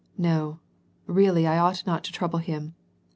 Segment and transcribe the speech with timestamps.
[0.17, 0.57] No,
[1.05, 2.73] really 1 ought not to trouble him.